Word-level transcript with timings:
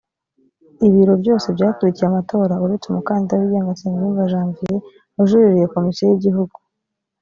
ibiro 0.87 1.13
byose 1.21 1.47
byakurikiye 1.55 2.05
amatora 2.07 2.53
uretse 2.63 2.85
umukandida 2.87 3.39
wigenga 3.41 3.71
nsengiyumva 3.75 4.29
janvier 4.31 4.81
wajuririye 5.15 5.67
komisiyo 5.73 6.05
y’igihugu 6.09 6.57